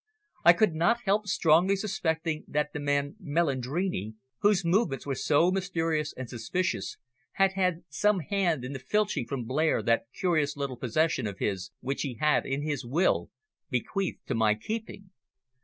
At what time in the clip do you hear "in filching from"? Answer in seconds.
8.65-9.45